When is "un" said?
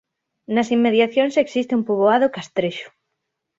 1.79-1.83